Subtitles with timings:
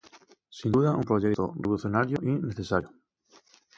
[0.49, 2.89] Sin duda un proyecto revolucionario y necesario.